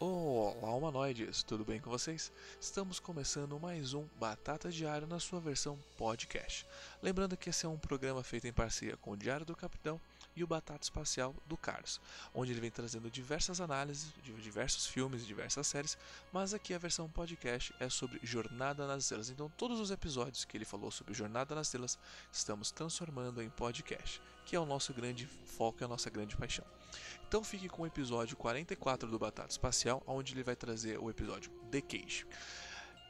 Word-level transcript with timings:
Olá, 0.00 0.76
humanoides, 0.76 1.42
tudo 1.42 1.64
bem 1.64 1.80
com 1.80 1.90
vocês? 1.90 2.30
Estamos 2.60 3.00
começando 3.00 3.58
mais 3.58 3.94
um 3.94 4.06
Batata 4.16 4.70
Diário 4.70 5.08
na 5.08 5.18
sua 5.18 5.40
versão 5.40 5.76
podcast. 5.96 6.64
Lembrando 7.02 7.36
que 7.36 7.50
esse 7.50 7.66
é 7.66 7.68
um 7.68 7.76
programa 7.76 8.22
feito 8.22 8.46
em 8.46 8.52
parceria 8.52 8.96
com 8.96 9.10
o 9.10 9.16
Diário 9.16 9.44
do 9.44 9.56
Capitão 9.56 10.00
e 10.36 10.44
o 10.44 10.46
Batata 10.46 10.84
Espacial 10.84 11.34
do 11.46 11.56
Carlos, 11.56 12.00
onde 12.32 12.52
ele 12.52 12.60
vem 12.60 12.70
trazendo 12.70 13.10
diversas 13.10 13.60
análises 13.60 14.14
de 14.22 14.32
diversos 14.34 14.86
filmes 14.86 15.24
e 15.24 15.26
diversas 15.26 15.66
séries, 15.66 15.98
mas 16.32 16.54
aqui 16.54 16.72
a 16.74 16.78
versão 16.78 17.08
podcast 17.08 17.74
é 17.80 17.88
sobre 17.88 18.20
Jornada 18.22 18.86
nas 18.86 19.02
Estrelas. 19.02 19.30
Então, 19.30 19.50
todos 19.58 19.80
os 19.80 19.90
episódios 19.90 20.44
que 20.44 20.56
ele 20.56 20.64
falou 20.64 20.92
sobre 20.92 21.12
Jornada 21.12 21.56
nas 21.56 21.66
Estrelas 21.66 21.98
estamos 22.30 22.70
transformando 22.70 23.42
em 23.42 23.50
podcast, 23.50 24.22
que 24.44 24.54
é 24.54 24.60
o 24.60 24.64
nosso 24.64 24.94
grande 24.94 25.26
foco 25.26 25.78
e 25.80 25.84
a 25.84 25.88
nossa 25.88 26.08
grande 26.08 26.36
paixão. 26.36 26.77
Então 27.26 27.44
fique 27.44 27.68
com 27.68 27.82
o 27.82 27.86
episódio 27.86 28.36
44 28.36 29.08
do 29.08 29.18
Batata 29.18 29.50
Espacial, 29.50 30.02
onde 30.06 30.34
ele 30.34 30.42
vai 30.42 30.56
trazer 30.56 30.98
o 30.98 31.10
episódio 31.10 31.50
The 31.70 31.80
Cage. 31.80 32.26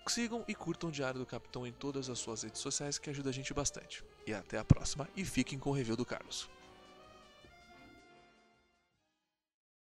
Sigam 0.09 0.43
e 0.49 0.55
curtam 0.55 0.89
o 0.89 0.93
Diário 0.93 1.21
do 1.21 1.27
Capitão 1.27 1.67
em 1.67 1.73
todas 1.73 2.09
as 2.09 2.19
suas 2.19 2.43
redes 2.43 2.61
sociais, 2.61 2.99
que 2.99 3.11
ajuda 3.11 3.29
a 3.31 3.33
gente 3.33 3.53
bastante. 3.53 4.03
E 4.27 4.33
até 4.33 4.59
a 4.59 4.65
próxima, 4.65 5.09
e 5.15 5.25
fiquem 5.25 5.59
com 5.59 5.71
o 5.71 5.73
review 5.75 5.97
do 5.97 6.05
Carlos. 6.05 6.49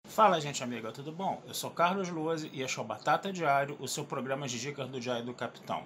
Fala, 0.06 0.40
gente 0.40 0.62
amiga, 0.62 0.92
tudo 0.92 1.10
bom? 1.10 1.42
Eu 1.46 1.54
sou 1.54 1.70
Carlos 1.70 2.08
Luozi 2.08 2.48
e 2.52 2.62
este 2.62 2.78
é 2.78 2.82
o 2.82 2.84
Batata 2.84 3.32
Diário, 3.32 3.76
o 3.80 3.88
seu 3.88 4.04
programa 4.04 4.46
de 4.46 4.60
dicas 4.60 4.88
do 4.88 5.00
Diário 5.00 5.24
do 5.24 5.34
Capitão. 5.34 5.84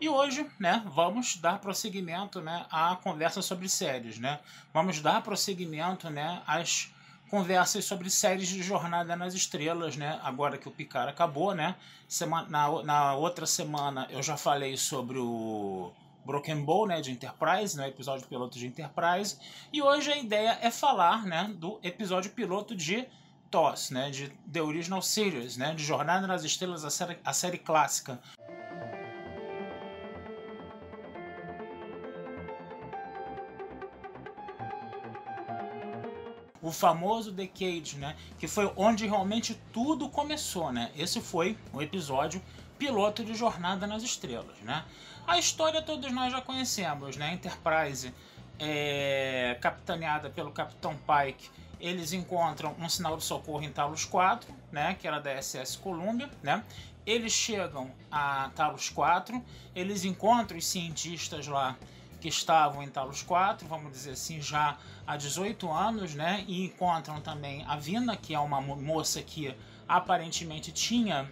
E 0.00 0.08
hoje, 0.08 0.48
né, 0.60 0.84
vamos 0.86 1.36
dar 1.38 1.58
prosseguimento, 1.58 2.40
né, 2.40 2.66
à 2.70 2.94
conversa 2.94 3.42
sobre 3.42 3.68
séries, 3.68 4.18
né? 4.18 4.38
Vamos 4.72 5.00
dar 5.00 5.22
prosseguimento, 5.22 6.08
né, 6.08 6.40
às 6.46 6.92
conversas 7.28 7.84
sobre 7.84 8.10
séries 8.10 8.48
de 8.48 8.62
Jornada 8.62 9.14
nas 9.14 9.34
Estrelas, 9.34 9.96
né? 9.96 10.18
Agora 10.22 10.58
que 10.58 10.68
o 10.68 10.70
Picard 10.70 11.10
acabou, 11.10 11.54
né? 11.54 11.76
Semana, 12.08 12.48
na, 12.48 12.82
na 12.82 13.14
outra 13.14 13.46
semana 13.46 14.06
eu 14.10 14.22
já 14.22 14.36
falei 14.36 14.76
sobre 14.76 15.18
o 15.18 15.92
Broken 16.28 16.62
Bow, 16.62 16.86
né, 16.86 17.00
de 17.00 17.10
Enterprise, 17.10 17.74
né, 17.74 17.88
episódio 17.88 18.26
piloto 18.26 18.58
de 18.58 18.66
Enterprise, 18.66 19.38
e 19.72 19.80
hoje 19.80 20.12
a 20.12 20.18
ideia 20.18 20.58
é 20.60 20.70
falar, 20.70 21.24
né, 21.24 21.50
do 21.56 21.80
episódio 21.82 22.30
piloto 22.32 22.76
de 22.76 23.06
TOS, 23.50 23.90
né, 23.90 24.10
de 24.10 24.28
The 24.52 24.60
Original 24.60 25.00
Series, 25.00 25.56
né, 25.56 25.74
de 25.74 25.82
Jornada 25.82 26.26
nas 26.26 26.44
Estrelas, 26.44 26.84
a 26.84 26.90
série, 26.90 27.18
a 27.24 27.32
série 27.32 27.56
clássica. 27.56 28.20
O 36.62 36.72
famoso 36.72 37.30
Decade, 37.32 37.96
né? 37.98 38.16
Que 38.38 38.48
foi 38.48 38.72
onde 38.76 39.06
realmente 39.06 39.58
tudo 39.72 40.08
começou, 40.08 40.72
né? 40.72 40.90
Esse 40.96 41.20
foi 41.20 41.56
o 41.72 41.80
episódio 41.80 42.42
piloto 42.78 43.24
de 43.24 43.34
Jornada 43.34 43.86
nas 43.86 44.02
Estrelas, 44.02 44.58
né? 44.62 44.84
A 45.26 45.38
história 45.38 45.82
todos 45.82 46.10
nós 46.12 46.32
já 46.32 46.40
conhecemos, 46.40 47.16
né? 47.16 47.34
Enterprise 47.34 48.12
é, 48.58 49.56
capitaneada 49.60 50.30
pelo 50.30 50.50
Capitão 50.50 50.96
Pike, 50.96 51.50
eles 51.80 52.12
encontram 52.12 52.74
um 52.78 52.88
sinal 52.88 53.16
de 53.16 53.24
socorro 53.24 53.62
em 53.62 53.70
Talos 53.70 54.04
4, 54.04 54.52
né? 54.72 54.94
Que 54.94 55.06
era 55.06 55.20
da 55.20 55.40
SS 55.40 55.78
Columbia, 55.78 56.28
né? 56.42 56.64
Eles 57.06 57.32
chegam 57.32 57.90
a 58.10 58.50
Talos 58.54 58.90
4, 58.90 59.42
eles 59.74 60.04
encontram 60.04 60.58
os 60.58 60.66
cientistas 60.66 61.46
lá 61.46 61.76
que 62.20 62.28
estavam 62.28 62.82
em 62.82 62.88
Talos 62.88 63.22
4, 63.22 63.66
vamos 63.66 63.92
dizer 63.92 64.12
assim, 64.12 64.40
já 64.40 64.76
há 65.06 65.16
18 65.16 65.70
anos, 65.70 66.14
né? 66.14 66.44
E 66.46 66.64
encontram 66.64 67.20
também 67.20 67.64
a 67.66 67.76
Vina, 67.76 68.16
que 68.16 68.34
é 68.34 68.38
uma 68.38 68.60
moça 68.60 69.22
que 69.22 69.54
aparentemente 69.86 70.72
tinha 70.72 71.30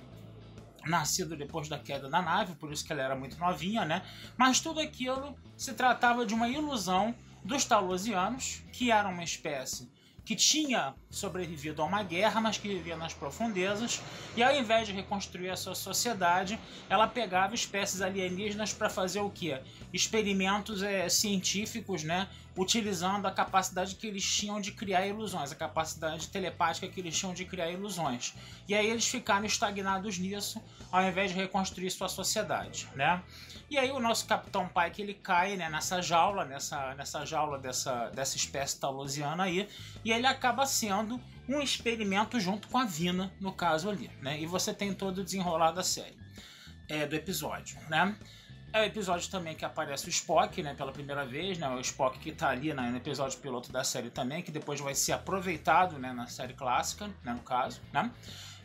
nascido 0.86 1.36
depois 1.36 1.68
da 1.68 1.78
queda 1.78 2.08
da 2.08 2.22
nave, 2.22 2.54
por 2.54 2.72
isso 2.72 2.84
que 2.84 2.92
ela 2.92 3.02
era 3.02 3.16
muito 3.16 3.38
novinha, 3.38 3.84
né? 3.84 4.02
Mas 4.36 4.60
tudo 4.60 4.80
aquilo 4.80 5.36
se 5.56 5.74
tratava 5.74 6.24
de 6.24 6.32
uma 6.32 6.48
ilusão 6.48 7.14
dos 7.44 7.64
Talosianos, 7.64 8.62
que 8.72 8.90
eram 8.90 9.12
uma 9.12 9.24
espécie 9.24 9.90
que 10.26 10.34
tinha 10.34 10.92
sobrevivido 11.08 11.80
a 11.80 11.84
uma 11.84 12.02
guerra, 12.02 12.40
mas 12.40 12.58
que 12.58 12.66
vivia 12.66 12.96
nas 12.96 13.14
profundezas, 13.14 14.02
e 14.36 14.42
ao 14.42 14.52
invés 14.52 14.88
de 14.88 14.92
reconstruir 14.92 15.50
a 15.50 15.56
sua 15.56 15.76
sociedade, 15.76 16.58
ela 16.90 17.06
pegava 17.06 17.54
espécies 17.54 18.02
alienígenas 18.02 18.72
para 18.72 18.90
fazer 18.90 19.20
o 19.20 19.30
que? 19.30 19.56
Experimentos 19.92 20.82
é, 20.82 21.08
científicos, 21.08 22.02
né? 22.02 22.28
Utilizando 22.56 23.26
a 23.26 23.30
capacidade 23.30 23.94
que 23.94 24.06
eles 24.06 24.24
tinham 24.24 24.60
de 24.60 24.72
criar 24.72 25.06
ilusões, 25.06 25.52
a 25.52 25.54
capacidade 25.54 26.28
telepática 26.28 26.88
que 26.88 27.00
eles 27.00 27.16
tinham 27.16 27.34
de 27.34 27.44
criar 27.44 27.70
ilusões. 27.70 28.34
E 28.66 28.74
aí 28.74 28.88
eles 28.88 29.06
ficaram 29.06 29.44
estagnados 29.44 30.18
nisso, 30.18 30.62
ao 30.90 31.02
invés 31.02 31.30
de 31.30 31.36
reconstruir 31.36 31.90
sua 31.90 32.08
sociedade, 32.08 32.88
né? 32.94 33.22
E 33.68 33.76
aí 33.76 33.90
o 33.90 34.00
nosso 34.00 34.26
Capitão 34.26 34.68
Pike 34.68 35.02
ele 35.02 35.14
cai 35.14 35.56
né, 35.56 35.68
nessa 35.68 36.00
jaula, 36.00 36.44
nessa, 36.44 36.94
nessa 36.94 37.24
jaula 37.26 37.58
dessa, 37.58 38.10
dessa 38.10 38.36
espécie 38.36 38.78
talosiana 38.78 39.44
aí, 39.44 39.68
e 40.04 40.12
ele 40.12 40.26
acaba 40.26 40.64
sendo 40.64 41.20
um 41.48 41.60
experimento 41.60 42.40
junto 42.40 42.68
com 42.68 42.78
a 42.78 42.84
Vina, 42.84 43.32
no 43.40 43.52
caso 43.52 43.90
ali, 43.90 44.10
né? 44.22 44.40
E 44.40 44.46
você 44.46 44.72
tem 44.72 44.94
todo 44.94 45.18
o 45.18 45.24
desenrolar 45.24 45.72
da 45.72 45.82
série, 45.82 46.16
é, 46.88 47.06
do 47.06 47.14
episódio, 47.14 47.78
né? 47.88 48.16
É 48.72 48.80
o 48.80 48.84
episódio 48.84 49.30
também 49.30 49.54
que 49.54 49.64
aparece 49.64 50.06
o 50.06 50.10
Spock, 50.10 50.62
né, 50.62 50.74
pela 50.74 50.92
primeira 50.92 51.24
vez, 51.24 51.56
né, 51.56 51.68
o 51.68 51.80
Spock 51.80 52.18
que 52.18 52.30
está 52.30 52.50
ali 52.50 52.74
né, 52.74 52.90
no 52.90 52.96
episódio 52.96 53.38
piloto 53.38 53.72
da 53.72 53.82
série 53.82 54.10
também, 54.10 54.42
que 54.42 54.50
depois 54.50 54.80
vai 54.80 54.94
ser 54.94 55.12
aproveitado, 55.12 55.98
né, 55.98 56.12
na 56.12 56.26
série 56.26 56.52
clássica, 56.52 57.08
né, 57.24 57.32
no 57.32 57.40
caso, 57.40 57.80
né? 57.92 58.10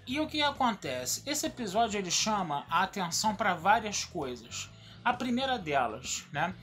E 0.05 0.19
o 0.19 0.27
que 0.27 0.41
acontece? 0.41 1.21
Esse 1.25 1.45
episódio 1.45 1.97
ele 1.97 2.11
chama 2.11 2.65
a 2.69 2.83
atenção 2.83 3.35
para 3.35 3.53
várias 3.53 4.03
coisas. 4.03 4.69
A 5.05 5.13
primeira 5.13 5.57
delas, 5.57 6.25
né, 6.33 6.53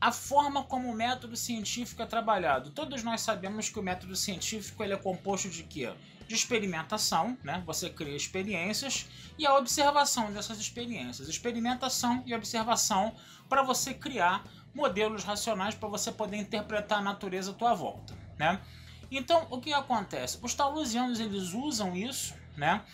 a 0.00 0.12
forma 0.12 0.62
como 0.62 0.90
o 0.90 0.94
método 0.94 1.34
científico 1.34 2.02
é 2.02 2.06
trabalhado. 2.06 2.70
Todos 2.70 3.02
nós 3.02 3.22
sabemos 3.22 3.70
que 3.70 3.78
o 3.78 3.82
método 3.82 4.14
científico 4.14 4.84
ele 4.84 4.92
é 4.92 4.96
composto 4.98 5.48
de 5.48 5.62
quê? 5.62 5.92
De 6.26 6.34
experimentação, 6.34 7.36
né? 7.42 7.62
Você 7.66 7.90
cria 7.90 8.16
experiências 8.16 9.06
e 9.38 9.46
a 9.46 9.56
observação 9.56 10.32
dessas 10.32 10.58
experiências. 10.58 11.28
Experimentação 11.28 12.22
e 12.26 12.34
observação 12.34 13.14
para 13.48 13.62
você 13.62 13.92
criar 13.92 14.44
modelos 14.74 15.22
racionais 15.22 15.74
para 15.74 15.88
você 15.88 16.10
poder 16.10 16.36
interpretar 16.36 16.98
a 16.98 17.02
natureza 17.02 17.52
à 17.52 17.54
tua 17.54 17.74
volta, 17.74 18.14
né? 18.38 18.60
Então, 19.10 19.46
o 19.50 19.60
que 19.60 19.72
acontece? 19.72 20.38
Os 20.42 20.54
talusianos 20.54 21.20
eles 21.20 21.52
usam 21.52 21.94
isso, 21.94 22.34
né? 22.56 22.84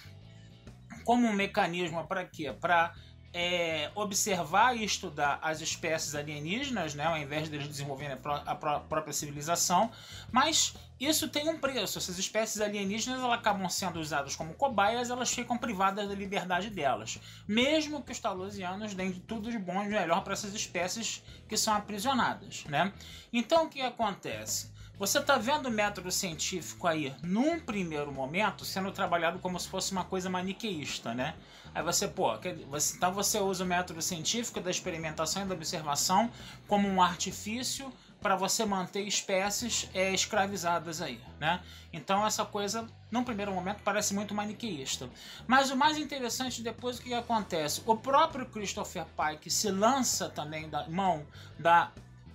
Como 1.04 1.26
um 1.26 1.32
mecanismo 1.32 2.06
para 2.06 2.24
quê? 2.26 2.52
Para 2.52 2.94
é, 3.32 3.90
observar 3.94 4.76
e 4.76 4.84
estudar 4.84 5.38
as 5.40 5.60
espécies 5.60 6.14
alienígenas, 6.14 6.94
né, 6.94 7.04
ao 7.04 7.16
invés 7.16 7.48
de 7.48 7.54
eles 7.54 7.68
desenvolverem 7.68 8.16
a, 8.24 8.54
própria 8.54 9.12
civilização, 9.12 9.90
mas 10.32 10.74
isso 10.98 11.28
tem 11.28 11.48
um 11.48 11.58
preço. 11.58 11.98
Essas 11.98 12.18
espécies 12.18 12.60
alienígenas 12.60 13.20
elas 13.20 13.38
acabam 13.38 13.68
sendo 13.68 14.00
usadas 14.00 14.34
como 14.34 14.54
cobaias, 14.54 15.10
elas 15.10 15.30
ficam 15.30 15.56
privadas 15.56 16.08
da 16.08 16.14
liberdade 16.14 16.70
delas, 16.70 17.20
mesmo 17.46 18.02
que 18.02 18.12
os 18.12 18.18
talosianos 18.18 18.94
deem 18.94 19.12
tudo 19.12 19.50
de 19.50 19.58
bom 19.58 19.82
e 19.82 19.88
melhor 19.88 20.22
para 20.22 20.32
essas 20.32 20.52
espécies 20.52 21.22
que 21.48 21.56
são 21.56 21.74
aprisionadas. 21.74 22.64
Né? 22.64 22.92
Então 23.32 23.66
o 23.66 23.68
que 23.68 23.80
acontece? 23.80 24.70
Você 25.00 25.18
está 25.18 25.38
vendo 25.38 25.64
o 25.64 25.70
método 25.70 26.12
científico 26.12 26.86
aí, 26.86 27.14
num 27.22 27.58
primeiro 27.58 28.12
momento, 28.12 28.66
sendo 28.66 28.92
trabalhado 28.92 29.38
como 29.38 29.58
se 29.58 29.66
fosse 29.66 29.92
uma 29.92 30.04
coisa 30.04 30.28
maniqueísta, 30.28 31.14
né? 31.14 31.36
Aí 31.74 31.82
você, 31.82 32.06
pô, 32.06 32.38
você, 32.68 32.98
então 32.98 33.10
você 33.10 33.38
usa 33.38 33.64
o 33.64 33.66
método 33.66 34.02
científico 34.02 34.60
da 34.60 34.70
experimentação 34.70 35.42
e 35.42 35.46
da 35.46 35.54
observação 35.54 36.30
como 36.68 36.86
um 36.86 37.00
artifício 37.00 37.90
para 38.20 38.36
você 38.36 38.66
manter 38.66 39.00
espécies 39.00 39.88
é, 39.94 40.12
escravizadas 40.12 41.00
aí, 41.00 41.18
né? 41.38 41.62
Então 41.90 42.26
essa 42.26 42.44
coisa, 42.44 42.86
num 43.10 43.24
primeiro 43.24 43.54
momento, 43.54 43.80
parece 43.82 44.12
muito 44.12 44.34
maniqueísta. 44.34 45.08
Mas 45.46 45.70
o 45.70 45.76
mais 45.78 45.96
interessante 45.96 46.60
depois 46.60 46.98
o 46.98 47.02
que 47.02 47.14
acontece, 47.14 47.80
o 47.86 47.96
próprio 47.96 48.44
Christopher 48.44 49.06
Pike 49.16 49.48
se 49.48 49.70
lança 49.70 50.28
também 50.28 50.68
da 50.68 50.86
mão 50.90 51.26
da 51.58 51.90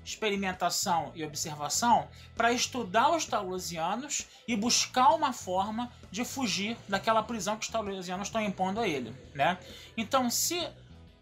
experimentação 0.06 1.12
e 1.16 1.26
observação 1.26 2.08
para 2.38 2.54
estudar 2.54 3.10
os 3.10 3.26
taulosianos 3.26 4.28
e 4.48 4.56
buscar 4.56 5.10
uma 5.10 5.34
forma 5.34 5.92
de 6.12 6.24
fugir 6.24 6.78
daquela 6.88 7.24
prisão 7.24 7.58
que 7.58 7.66
os 7.66 7.72
taulosianos 7.72 8.28
estão 8.28 8.40
impondo 8.40 8.80
a 8.80 8.88
ele, 8.88 9.14
né? 9.34 9.58
Então, 9.98 10.30
se 10.30 10.70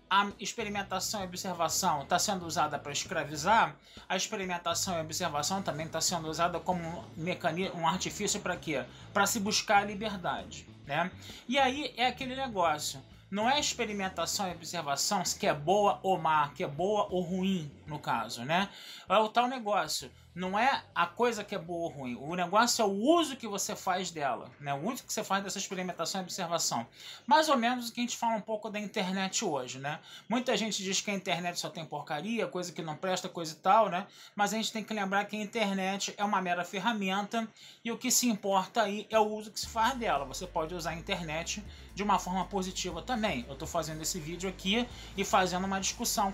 a 0.10 0.30
experimentação 0.40 1.22
e 1.22 1.24
observação 1.24 2.04
está 2.04 2.20
sendo 2.20 2.46
usada 2.46 2.78
para 2.78 2.92
escravizar, 2.92 3.76
a 4.08 4.16
experimentação 4.16 4.98
e 4.98 5.02
observação 5.02 5.64
também 5.64 5.88
está 5.88 6.00
sendo 6.02 6.28
usada 6.28 6.60
como 6.60 6.84
um 6.84 7.04
mecanismo, 7.18 7.80
um 7.80 7.88
artifício 7.88 8.40
para 8.40 8.56
quê? 8.56 8.84
Para 9.12 9.26
se 9.26 9.40
buscar 9.40 9.82
a 9.82 9.86
liberdade, 9.86 10.68
né? 10.86 11.10
E 11.48 11.58
aí 11.58 11.94
é 11.98 12.06
aquele 12.06 12.36
negócio 12.36 13.02
não 13.34 13.50
é 13.50 13.60
experimentação 13.60 14.48
e 14.48 14.52
observação 14.52 15.26
se 15.26 15.40
que 15.40 15.48
é 15.48 15.54
boa 15.54 16.00
ou 16.04 16.20
má, 16.20 16.50
que 16.50 16.64
é 16.64 16.68
boa 16.68 17.08
ou 17.10 17.22
ruim, 17.22 17.72
no 17.88 17.98
caso, 17.98 18.46
né? 18.46 18.70
É 19.10 19.18
o 19.18 19.28
tal 19.28 19.48
negócio. 19.48 20.12
Não 20.36 20.58
é 20.58 20.84
a 20.96 21.06
coisa 21.06 21.44
que 21.44 21.54
é 21.54 21.60
boa 21.60 21.84
ou 21.84 21.90
ruim. 21.90 22.16
O 22.20 22.36
negócio 22.36 22.82
é 22.82 22.86
o 22.86 22.92
uso 22.92 23.36
que 23.36 23.48
você 23.48 23.76
faz 23.76 24.10
dela, 24.10 24.50
né? 24.60 24.74
O 24.74 24.90
uso 24.92 25.04
que 25.04 25.14
você 25.14 25.24
faz 25.24 25.44
dessa 25.44 25.60
experimentação 25.60 26.22
e 26.22 26.24
observação. 26.24 26.88
Mais 27.28 27.50
ou 27.50 27.58
menos 27.58 27.90
o 27.90 27.94
que 27.94 28.00
a 28.00 28.04
gente 28.04 28.18
fala 28.18 28.36
um 28.36 28.42
pouco 28.42 28.70
da 28.70 28.80
internet 28.80 29.46
hoje, 29.46 29.78
né? 29.78 30.00
Muita 30.28 30.58
gente 30.58 30.82
diz 30.82 31.02
que 31.02 31.12
a 31.12 31.14
internet 31.14 31.60
só 31.60 31.70
tem 31.70 31.86
porcaria, 31.86 32.48
coisa 32.48 32.72
que 32.72 32.82
não 32.82 32.96
presta, 32.96 33.30
coisa 33.30 33.54
e 33.54 33.58
tal, 33.58 33.90
né? 33.90 34.08
Mas 34.36 34.54
a 34.54 34.58
gente 34.58 34.72
tem 34.72 34.84
que 34.84 34.94
lembrar 34.94 35.26
que 35.26 35.36
a 35.36 35.40
internet 35.40 36.14
é 36.18 36.24
uma 36.24 36.42
mera 36.42 36.66
ferramenta 36.66 37.48
e 37.84 37.92
o 37.92 37.98
que 37.98 38.10
se 38.10 38.28
importa 38.28 38.82
aí 38.82 39.06
é 39.12 39.20
o 39.20 39.24
uso 39.24 39.52
que 39.52 39.60
se 39.60 39.68
faz 39.68 39.96
dela. 40.00 40.26
Você 40.26 40.48
pode 40.48 40.74
usar 40.74 40.92
a 40.92 40.96
internet 40.96 41.64
de 41.94 42.02
uma 42.02 42.18
forma 42.18 42.46
positiva 42.46 43.04
também. 43.04 43.46
Eu 43.48 43.54
estou 43.54 43.68
fazendo 43.68 44.02
esse 44.02 44.20
vídeo 44.20 44.50
aqui 44.50 44.88
e 45.16 45.24
fazendo 45.24 45.66
uma 45.66 45.80
discussão, 45.80 46.34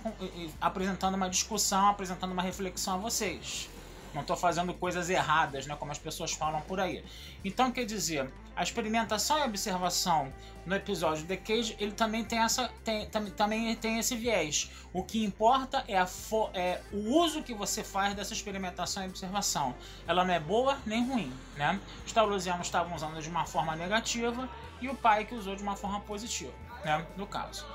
apresentando 0.62 1.16
uma 1.16 1.30
discussão, 1.30 1.88
apresentando 1.88 2.32
uma 2.32 2.42
reflexão 2.42 2.96
a 2.96 2.98
vocês. 2.98 3.70
Não 4.14 4.22
estou 4.22 4.36
fazendo 4.36 4.74
coisas 4.74 5.10
erradas, 5.10 5.66
né, 5.68 5.76
como 5.76 5.92
as 5.92 5.98
pessoas 5.98 6.32
falam 6.32 6.62
por 6.62 6.80
aí. 6.80 7.04
Então, 7.44 7.72
quer 7.72 7.86
dizer, 7.86 8.32
a 8.56 8.64
experimentação 8.64 9.40
e 9.40 9.44
observação 9.44 10.34
no 10.66 10.76
episódio 10.76 11.26
The 11.26 11.38
Cage, 11.38 11.76
ele 11.80 11.92
também 11.92 12.24
tem, 12.24 12.40
essa, 12.40 12.70
tem, 12.84 13.08
tam, 13.10 13.26
também 13.28 13.76
tem 13.76 14.00
esse 14.00 14.16
viés. 14.16 14.70
O 14.92 15.04
que 15.04 15.24
importa 15.24 15.84
é, 15.88 15.98
a 15.98 16.08
é 16.54 16.82
o 16.92 17.18
uso 17.20 17.42
que 17.42 17.54
você 17.54 17.84
faz 17.84 18.14
dessa 18.14 18.34
experimentação 18.34 19.04
e 19.04 19.08
observação. 19.08 19.76
Ela 20.08 20.26
não 20.26 20.34
é 20.34 20.40
boa 20.40 20.78
nem 20.86 21.08
ruim. 21.08 21.32
Né? 21.56 21.80
Os 22.06 22.12
taurosianos 22.12 22.68
estavam 22.68 22.96
usando 22.96 23.22
de 23.22 23.30
uma 23.30 23.46
forma 23.46 23.76
negativa 23.76 24.50
e 24.82 24.90
o 24.90 24.96
pai 24.96 25.26
que 25.26 25.36
usou 25.36 25.56
de 25.56 25.64
uma 25.64 25.76
forma 25.76 26.00
positiva, 26.02 26.54
né, 26.84 27.06
no 27.18 27.28
caso. 27.28 27.66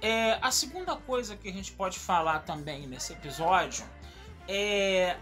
É, 0.00 0.38
a 0.42 0.50
segunda 0.50 0.96
coisa 0.96 1.36
que 1.36 1.48
a 1.48 1.52
gente 1.52 1.72
pode 1.72 1.98
falar 1.98 2.40
também 2.40 2.86
nesse 2.86 3.12
episódio 3.12 3.84
é 4.48 5.16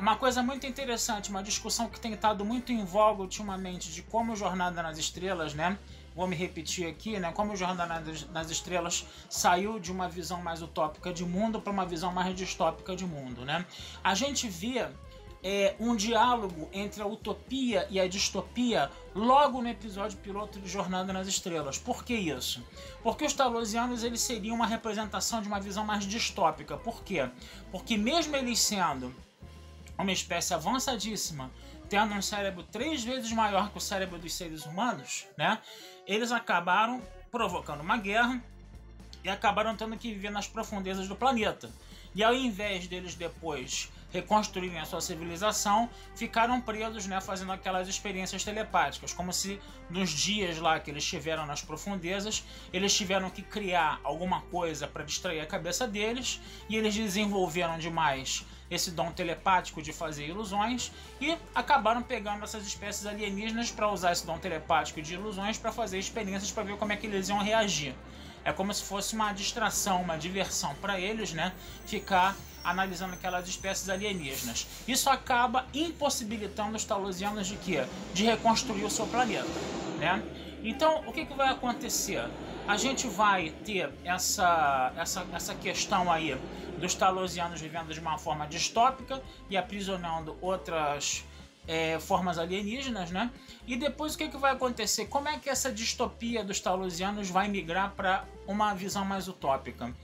uma 0.00 0.16
coisa 0.16 0.42
muito 0.42 0.66
interessante, 0.66 1.28
uma 1.28 1.42
discussão 1.42 1.88
que 1.88 2.00
tem 2.00 2.14
estado 2.14 2.42
muito 2.42 2.72
em 2.72 2.82
voga 2.84 3.20
ultimamente 3.20 3.92
de 3.92 4.02
como 4.02 4.34
Jornada 4.34 4.82
nas 4.82 4.96
Estrelas, 4.96 5.52
né? 5.52 5.78
Vou 6.16 6.26
me 6.26 6.34
repetir 6.34 6.88
aqui, 6.88 7.18
né? 7.20 7.30
Como 7.32 7.54
Jornada 7.54 8.02
nas 8.32 8.50
Estrelas 8.50 9.06
saiu 9.28 9.78
de 9.78 9.92
uma 9.92 10.08
visão 10.08 10.42
mais 10.42 10.62
utópica 10.62 11.12
de 11.12 11.24
mundo 11.24 11.60
para 11.60 11.70
uma 11.70 11.84
visão 11.84 12.10
mais 12.12 12.34
distópica 12.34 12.96
de 12.96 13.04
mundo, 13.04 13.44
né? 13.44 13.66
A 14.02 14.14
gente 14.14 14.48
via 14.48 14.90
é, 15.42 15.74
um 15.78 15.94
diálogo 15.94 16.68
entre 16.72 17.02
a 17.02 17.06
utopia 17.06 17.86
e 17.90 18.00
a 18.00 18.08
distopia 18.08 18.90
logo 19.14 19.60
no 19.60 19.68
episódio 19.68 20.16
piloto 20.18 20.58
de 20.58 20.68
Jornada 20.68 21.12
nas 21.12 21.28
Estrelas. 21.28 21.76
Por 21.78 22.04
que 22.04 22.14
isso? 22.14 22.64
Porque 23.02 23.26
os 23.26 23.34
Talosianos 23.34 24.02
eles 24.02 24.22
seriam 24.22 24.56
uma 24.56 24.66
representação 24.66 25.42
de 25.42 25.48
uma 25.48 25.60
visão 25.60 25.84
mais 25.84 26.04
distópica. 26.04 26.78
Por 26.78 27.04
quê? 27.04 27.28
Porque 27.70 27.98
mesmo 27.98 28.34
eles 28.34 28.58
sendo 28.60 29.14
uma 30.00 30.12
espécie 30.12 30.54
avançadíssima, 30.54 31.50
tendo 31.88 32.14
um 32.14 32.22
cérebro 32.22 32.62
três 32.62 33.02
vezes 33.02 33.32
maior 33.32 33.70
que 33.70 33.78
o 33.78 33.80
cérebro 33.80 34.18
dos 34.18 34.32
seres 34.34 34.64
humanos, 34.64 35.26
né? 35.36 35.58
Eles 36.06 36.32
acabaram 36.32 37.02
provocando 37.30 37.80
uma 37.80 37.96
guerra 37.96 38.42
e 39.24 39.28
acabaram 39.28 39.76
tendo 39.76 39.96
que 39.96 40.12
viver 40.12 40.30
nas 40.30 40.46
profundezas 40.46 41.08
do 41.08 41.16
planeta. 41.16 41.70
E 42.14 42.24
ao 42.24 42.34
invés 42.34 42.86
deles 42.88 43.14
depois 43.14 43.90
reconstruírem 44.12 44.78
a 44.78 44.84
sua 44.84 45.00
civilização, 45.00 45.88
ficaram 46.16 46.60
presos, 46.60 47.06
né, 47.06 47.20
fazendo 47.20 47.52
aquelas 47.52 47.86
experiências 47.86 48.42
telepáticas, 48.42 49.12
como 49.12 49.32
se 49.32 49.60
nos 49.88 50.10
dias 50.10 50.58
lá 50.58 50.80
que 50.80 50.90
eles 50.90 51.04
estiveram 51.04 51.46
nas 51.46 51.62
profundezas, 51.62 52.44
eles 52.72 52.92
tiveram 52.92 53.30
que 53.30 53.42
criar 53.42 54.00
alguma 54.02 54.40
coisa 54.42 54.88
para 54.88 55.04
distrair 55.04 55.40
a 55.40 55.46
cabeça 55.46 55.86
deles, 55.86 56.40
e 56.68 56.76
eles 56.76 56.94
desenvolveram 56.94 57.78
demais 57.78 58.44
esse 58.70 58.90
dom 58.90 59.10
telepático 59.10 59.82
de 59.82 59.92
fazer 59.92 60.26
ilusões 60.26 60.92
e 61.20 61.36
acabaram 61.54 62.02
pegando 62.02 62.44
essas 62.44 62.64
espécies 62.64 63.04
alienígenas 63.06 63.70
para 63.70 63.90
usar 63.90 64.12
esse 64.12 64.24
dom 64.24 64.38
telepático 64.38 65.02
de 65.02 65.14
ilusões 65.14 65.58
para 65.58 65.72
fazer 65.72 65.98
experiências 65.98 66.52
para 66.52 66.62
ver 66.62 66.76
como 66.76 66.92
é 66.92 66.96
que 66.96 67.06
eles 67.06 67.28
iam 67.28 67.38
reagir. 67.38 67.94
É 68.44 68.52
como 68.52 68.72
se 68.72 68.82
fosse 68.82 69.14
uma 69.14 69.32
distração, 69.32 70.00
uma 70.00 70.16
diversão 70.16 70.74
para 70.76 70.98
eles, 70.98 71.32
né? 71.32 71.52
Ficar 71.84 72.34
analisando 72.64 73.14
aquelas 73.14 73.48
espécies 73.48 73.88
alienígenas. 73.88 74.66
Isso 74.86 75.10
acaba 75.10 75.66
impossibilitando 75.74 76.76
os 76.76 76.84
talosianos 76.84 77.46
de 77.46 77.56
quê? 77.56 77.84
De 78.14 78.24
reconstruir 78.24 78.84
o 78.84 78.90
seu 78.90 79.06
planeta, 79.06 79.48
né? 79.98 80.22
Então, 80.62 81.02
o 81.06 81.12
que, 81.12 81.24
que 81.24 81.34
vai 81.34 81.48
acontecer? 81.48 82.22
A 82.68 82.76
gente 82.76 83.06
vai 83.08 83.50
ter 83.64 83.90
essa, 84.04 84.92
essa, 84.96 85.26
essa 85.32 85.54
questão 85.54 86.12
aí 86.12 86.38
dos 86.80 86.94
talosianos 86.94 87.60
vivendo 87.60 87.92
de 87.92 88.00
uma 88.00 88.18
forma 88.18 88.46
distópica 88.46 89.22
e 89.48 89.56
aprisionando 89.56 90.36
outras 90.40 91.24
é, 91.68 91.98
formas 92.00 92.38
alienígenas, 92.38 93.10
né? 93.10 93.30
E 93.66 93.76
depois 93.76 94.14
o 94.14 94.18
que, 94.18 94.28
que 94.28 94.36
vai 94.36 94.52
acontecer? 94.52 95.06
Como 95.06 95.28
é 95.28 95.38
que 95.38 95.48
essa 95.48 95.70
distopia 95.70 96.42
dos 96.42 96.58
talosianos 96.58 97.30
vai 97.30 97.48
migrar 97.48 97.92
para 97.92 98.24
uma 98.46 98.74
visão 98.74 99.04
mais 99.04 99.28
utópica? 99.28 99.94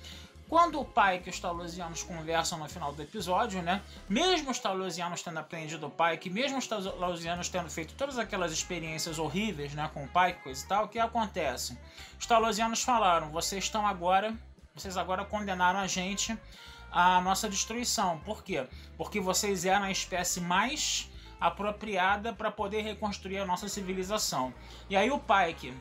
Quando 0.49 0.81
o 0.81 0.85
pai 0.85 1.21
e 1.27 1.29
os 1.29 1.41
talosianos 1.41 2.05
conversam 2.05 2.57
no 2.59 2.69
final 2.69 2.93
do 2.93 3.03
episódio, 3.03 3.61
né? 3.63 3.83
Mesmo 4.09 4.53
os 4.53 4.61
talosianos 4.61 5.21
tendo 5.21 5.41
aprendido 5.41 5.89
o 5.89 5.91
pai, 5.91 6.19
que 6.19 6.31
mesmo 6.31 6.59
os 6.59 6.69
talosianos 6.69 7.49
tendo 7.49 7.69
feito 7.69 7.95
todas 7.95 8.17
aquelas 8.17 8.53
experiências 8.53 9.19
horríveis, 9.19 9.75
né, 9.75 9.91
com 9.93 10.05
o 10.05 10.09
pai, 10.09 10.35
coisa 10.35 10.65
e 10.65 10.69
tal, 10.69 10.85
o 10.85 10.89
que 10.89 11.01
acontece? 11.01 11.77
Os 12.17 12.27
talosianos 12.27 12.85
falaram: 12.85 13.31
"Vocês 13.31 13.65
estão 13.65 13.85
agora, 13.85 14.37
vocês 14.77 14.99
agora 14.99 15.25
condenaram 15.25 15.81
a 15.81 15.87
gente 15.87 16.39
à 16.93 17.19
nossa 17.23 17.49
destruição. 17.49 18.19
Por 18.19 18.45
quê? 18.45 18.67
Porque 18.99 19.19
vocês 19.19 19.65
eram 19.65 19.85
a 19.85 19.91
espécie 19.91 20.39
mais 20.39 21.11
apropriada 21.41 22.33
para 22.35 22.51
poder 22.51 22.83
reconstruir 22.83 23.39
a 23.39 23.47
nossa 23.47 23.69
civilização. 23.69 24.53
E 24.91 24.97
aí 24.97 25.11
o 25.11 25.19
Pike 25.19 25.73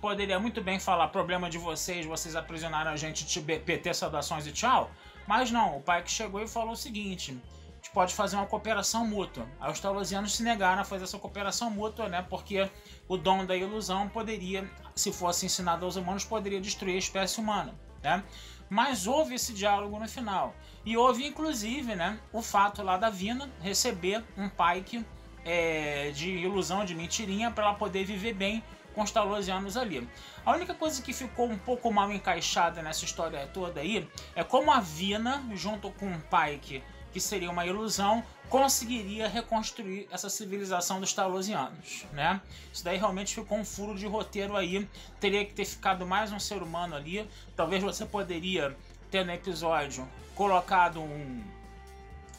poderia 0.00 0.40
muito 0.40 0.60
bem 0.60 0.80
falar 0.80 1.08
problema 1.08 1.48
de 1.48 1.58
vocês, 1.58 2.04
vocês 2.04 2.34
aprisionaram 2.34 2.90
a 2.90 2.96
gente, 2.96 3.40
PT 3.40 3.94
saudações 3.94 4.44
e 4.46 4.52
tchau. 4.52 4.90
Mas 5.28 5.52
não, 5.52 5.76
o 5.76 5.80
Pike 5.80 6.10
chegou 6.10 6.42
e 6.42 6.48
falou 6.48 6.72
o 6.72 6.76
seguinte: 6.76 7.30
a 7.30 7.74
gente 7.76 7.90
pode 7.92 8.12
fazer 8.14 8.34
uma 8.34 8.46
cooperação 8.46 9.06
mútua. 9.06 9.46
Aí 9.60 9.70
os 9.70 9.78
talosianos 9.78 10.34
se 10.34 10.42
negaram 10.42 10.82
a 10.82 10.84
fazer 10.84 11.04
essa 11.04 11.18
cooperação 11.18 11.70
mútua, 11.70 12.08
né? 12.08 12.26
Porque 12.28 12.68
o 13.06 13.16
dom 13.16 13.46
da 13.46 13.56
ilusão 13.56 14.08
poderia, 14.08 14.68
se 14.96 15.12
fosse 15.12 15.46
ensinado 15.46 15.84
aos 15.84 15.94
humanos, 15.94 16.24
poderia 16.24 16.60
destruir 16.60 16.96
a 16.96 16.98
espécie 16.98 17.40
humana, 17.40 17.74
né? 18.02 18.22
Mas 18.68 19.06
houve 19.06 19.34
esse 19.34 19.52
diálogo 19.52 19.98
no 19.98 20.08
final. 20.08 20.54
E 20.84 20.96
houve, 20.96 21.26
inclusive, 21.26 21.94
né, 21.94 22.18
o 22.32 22.40
fato 22.40 22.82
lá 22.82 22.96
da 22.96 23.10
Vina 23.10 23.50
receber 23.60 24.24
um 24.36 24.48
Pike 24.48 25.04
é, 25.44 26.10
de 26.12 26.30
ilusão, 26.30 26.84
de 26.84 26.94
mentirinha, 26.94 27.50
para 27.50 27.64
ela 27.64 27.74
poder 27.74 28.04
viver 28.04 28.32
bem 28.32 28.62
com 28.94 29.02
os 29.02 29.10
Talosianos 29.10 29.76
ali. 29.76 30.08
A 30.44 30.52
única 30.52 30.74
coisa 30.74 31.02
que 31.02 31.12
ficou 31.12 31.48
um 31.48 31.58
pouco 31.58 31.92
mal 31.92 32.10
encaixada 32.12 32.82
nessa 32.82 33.04
história 33.04 33.46
toda 33.52 33.80
aí 33.80 34.08
é 34.34 34.42
como 34.42 34.70
a 34.70 34.80
Vina, 34.80 35.44
junto 35.54 35.90
com 35.92 36.10
o 36.10 36.20
Pike, 36.20 36.82
que 37.12 37.20
seria 37.20 37.50
uma 37.50 37.66
ilusão, 37.66 38.22
conseguiria 38.48 39.28
reconstruir 39.28 40.08
essa 40.10 40.28
civilização 40.28 41.00
dos 41.00 41.12
Talosianos, 41.12 42.04
né? 42.12 42.40
Isso 42.72 42.84
daí 42.84 42.98
realmente 42.98 43.34
ficou 43.34 43.58
um 43.58 43.64
furo 43.64 43.94
de 43.94 44.06
roteiro 44.06 44.56
aí. 44.56 44.88
Teria 45.20 45.44
que 45.44 45.52
ter 45.52 45.64
ficado 45.64 46.06
mais 46.06 46.32
um 46.32 46.38
ser 46.38 46.62
humano 46.62 46.94
ali. 46.96 47.28
Talvez 47.56 47.82
você 47.82 48.04
poderia 48.04 48.76
ter 49.10 49.24
no 49.24 49.32
episódio 49.32 50.06
colocado 50.34 51.00
um, 51.00 51.42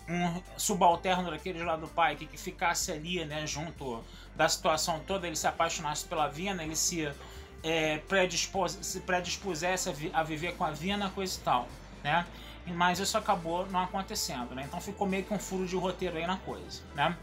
um 0.09 0.41
subalterno 0.57 1.29
daqueles 1.29 1.61
lá 1.63 1.75
do 1.75 1.87
pai 1.87 2.15
que, 2.15 2.37
ficasse 2.37 2.91
ali, 2.91 3.23
né, 3.25 3.45
junto 3.45 4.03
da 4.35 4.49
situação 4.49 4.99
toda, 5.05 5.27
ele 5.27 5.35
se 5.35 5.47
apaixonasse 5.47 6.05
pela 6.05 6.27
Vina, 6.27 6.63
ele 6.63 6.75
se, 6.75 7.09
é, 7.63 8.01
se 8.81 8.99
predispusesse 9.01 9.89
a, 9.89 9.91
vi, 9.91 10.09
a, 10.13 10.23
viver 10.23 10.55
com 10.55 10.63
a 10.63 10.71
Vina, 10.71 11.09
coisa 11.09 11.37
e 11.37 11.43
tal, 11.43 11.67
né? 12.03 12.25
Mas 12.67 12.99
isso 12.99 13.17
acabou 13.17 13.65
não 13.67 13.81
acontecendo, 13.81 14.53
né? 14.53 14.63
Então 14.67 14.79
ficou 14.79 15.07
meio 15.07 15.23
que 15.23 15.33
um 15.33 15.39
furo 15.39 15.65
de 15.65 15.75
roteiro 15.75 16.17
aí 16.17 16.27
na 16.27 16.37
coisa, 16.37 16.81
né? 16.95 17.17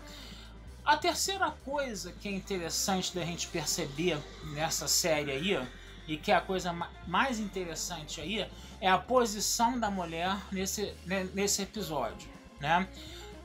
A 0.85 0.97
terceira 0.97 1.50
coisa 1.64 2.12
que 2.12 2.28
é 2.28 2.33
interessante 2.33 3.14
da 3.14 3.25
gente 3.25 3.47
perceber 3.49 4.18
nessa 4.54 4.88
série 4.88 5.30
aí 5.30 5.68
e 6.07 6.16
que 6.16 6.33
é 6.33 6.35
a 6.35 6.40
coisa 6.40 6.73
mais 7.07 7.38
interessante 7.38 8.21
aí 8.21 8.49
é 8.80 8.88
a 8.88 8.97
posição 8.97 9.78
da 9.78 9.90
mulher 9.90 10.37
nesse, 10.50 10.95
nesse 11.35 11.62
episódio, 11.62 12.28
né? 12.59 12.88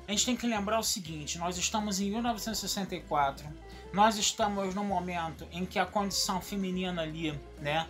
A 0.08 0.12
gente 0.12 0.26
tem 0.26 0.36
que 0.36 0.48
lembrar 0.48 0.80
o 0.80 0.84
seguinte: 0.84 1.38
nós 1.38 1.58
estamos 1.58 2.00
em 2.00 2.10
1964, 2.10 3.48
nós 3.94 4.18
estamos 4.18 4.74
num 4.74 4.84
momento 4.84 5.48
em 5.52 5.66
que 5.66 5.80
a 5.80 5.86
condição 5.86 6.42
feminina 6.42 7.02
ali, 7.02 7.38
né, 7.60 7.88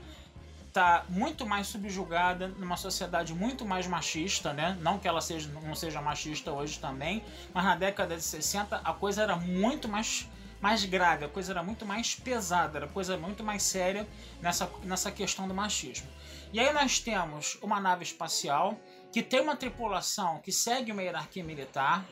tá 0.74 1.06
muito 1.08 1.46
mais 1.46 1.68
subjugada 1.68 2.48
numa 2.48 2.76
sociedade 2.76 3.32
muito 3.34 3.64
mais 3.64 3.86
machista, 3.86 4.52
né? 4.52 4.76
Não 4.82 4.98
que 4.98 5.08
ela 5.08 5.22
seja, 5.22 5.48
não 5.62 5.76
seja 5.76 6.02
machista 6.02 6.52
hoje 6.52 6.80
também, 6.80 7.24
mas 7.54 7.64
na 7.64 7.76
década 7.76 8.16
de 8.16 8.24
60 8.24 8.78
a 8.78 8.94
coisa 8.94 9.22
era 9.22 9.36
muito 9.36 9.88
mais 9.88 10.28
mais 10.60 10.86
grave, 10.86 11.26
a 11.26 11.28
coisa 11.28 11.52
era 11.52 11.62
muito 11.62 11.86
mais 11.86 12.16
pesada, 12.16 12.78
era 12.78 12.88
coisa 12.88 13.18
muito 13.18 13.44
mais 13.44 13.64
séria 13.64 14.08
nessa, 14.42 14.72
nessa 14.84 15.12
questão 15.12 15.46
do 15.46 15.54
machismo. 15.54 16.08
E 16.54 16.60
aí 16.60 16.72
nós 16.72 17.00
temos 17.00 17.58
uma 17.62 17.82
nave 17.82 18.04
espacial 18.04 18.80
que 19.12 19.22
tem 19.22 19.42
uma 19.42 19.58
tripulação 19.58 20.40
que 20.40 20.54
segue 20.54 20.94
uma 20.94 21.04
hierarquia 21.04 21.44
militar 21.44 22.06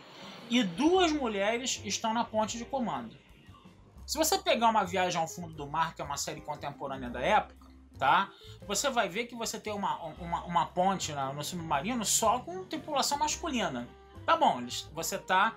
e 0.50 0.62
duas 0.64 1.14
mulheres 1.14 1.82
estão 1.86 2.14
na 2.14 2.26
ponte 2.26 2.58
de 2.58 2.66
comando. 2.66 3.16
Se 4.06 4.18
você 4.18 4.38
pegar 4.38 4.68
uma 4.68 4.84
viagem 4.84 5.20
ao 5.20 5.30
fundo 5.30 5.54
do 5.54 5.66
mar, 5.66 5.96
que 5.96 6.02
é 6.02 6.06
uma 6.06 6.18
série 6.18 6.42
contemporânea 6.42 7.10
da 7.10 7.22
época, 7.22 7.61
tá? 8.02 8.32
Você 8.66 8.90
vai 8.90 9.08
ver 9.08 9.28
que 9.28 9.36
você 9.36 9.60
tem 9.60 9.72
uma, 9.72 9.96
uma, 10.20 10.44
uma 10.44 10.66
ponte 10.66 11.14
no 11.14 11.44
submarino 11.44 12.04
só 12.04 12.40
com 12.40 12.66
tripulação 12.66 13.20
masculina. 13.20 13.88
Tá 14.26 14.36
bom, 14.36 14.60
você 14.92 15.20
tá 15.20 15.56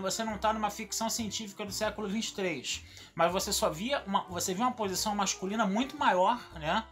você 0.00 0.24
não 0.24 0.36
está 0.36 0.52
numa 0.52 0.70
ficção 0.70 1.10
científica 1.10 1.66
do 1.66 1.72
século 1.72 2.08
23, 2.08 2.82
mas 3.14 3.32
você 3.32 3.52
só 3.52 3.68
via 3.68 4.02
uma, 4.06 4.22
você 4.22 4.54
via 4.54 4.64
uma 4.64 4.72
posição 4.72 5.14
masculina 5.14 5.66
muito 5.66 5.98
maior, 5.98 6.40
né, 6.54 6.84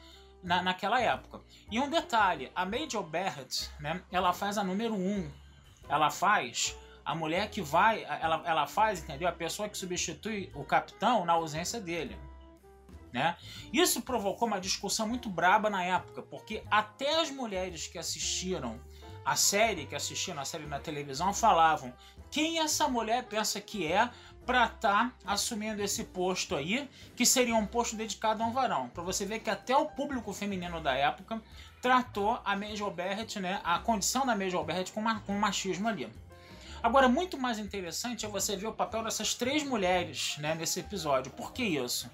na, 0.43 0.61
naquela 0.61 1.01
época. 1.01 1.41
E 1.71 1.79
um 1.79 1.89
detalhe, 1.89 2.51
a 2.55 2.67
Major 2.67 3.03
Barrett, 3.03 3.71
né, 3.79 4.03
ela 4.11 4.33
faz 4.33 4.59
a 4.59 4.65
número 4.65 4.95
1. 4.95 4.99
Um, 4.99 5.31
ela 5.89 6.11
faz 6.11 6.77
a 7.05 7.15
mulher 7.15 7.49
que 7.49 7.63
vai, 7.63 8.03
ela, 8.03 8.43
ela 8.45 8.67
faz, 8.67 9.03
entendeu? 9.05 9.29
A 9.29 9.33
pessoa 9.33 9.69
que 9.69 9.79
substitui 9.79 10.51
o 10.53 10.65
capitão 10.65 11.25
na 11.25 11.35
ausência 11.35 11.81
dele. 11.81 12.19
Né? 13.13 13.37
Isso 13.73 14.03
provocou 14.03 14.47
uma 14.47 14.61
discussão 14.61 15.07
muito 15.09 15.29
braba 15.29 15.69
na 15.69 15.83
época, 15.83 16.23
porque 16.23 16.63
até 16.71 17.21
as 17.21 17.31
mulheres 17.31 17.87
que 17.87 17.99
assistiram 17.99 18.81
a 19.25 19.37
série, 19.37 19.87
que 19.87 19.95
assistiram 19.95 20.41
a 20.41 20.45
série 20.45 20.67
na 20.67 20.79
televisão, 20.79 21.33
falavam 21.35 21.93
quem 22.31 22.61
essa 22.61 22.87
mulher 22.89 23.25
pensa 23.25 23.61
que 23.61 23.87
é 23.87 24.09
para 24.47 24.67
estar 24.67 25.11
tá 25.11 25.15
assumindo 25.25 25.83
esse 25.83 26.05
posto 26.05 26.57
aí, 26.57 26.89
que 27.15 27.27
seria 27.27 27.55
um 27.55 27.67
posto 27.67 27.97
dedicado 27.97 28.43
a 28.43 28.47
um 28.47 28.53
varão. 28.53 28.89
Para 28.89 29.03
você 29.03 29.25
ver 29.25 29.41
que 29.41 29.51
até 29.51 29.77
o 29.77 29.87
público 29.87 30.33
feminino 30.33 30.81
da 30.81 30.95
época 30.95 31.43
tratou 31.83 32.41
a 32.45 32.57
Major 32.57 32.91
Barrett, 32.91 33.39
né, 33.41 33.61
a 33.65 33.79
condição 33.79 34.25
da 34.25 34.37
Major 34.37 34.65
Barrett 34.65 34.93
com, 34.93 35.03
com 35.21 35.33
machismo 35.35 35.89
ali. 35.89 36.09
Agora, 36.83 37.09
muito 37.09 37.37
mais 37.37 37.59
interessante 37.59 38.25
é 38.25 38.29
você 38.29 38.57
ver 38.57 38.67
o 38.67 38.73
papel 38.73 39.05
dessas 39.05 39.35
três 39.35 39.63
mulheres 39.63 40.37
né, 40.39 40.55
nesse 40.55 40.81
episódio. 40.81 41.31
Por 41.33 41.53
que 41.53 41.63
isso? 41.63 42.11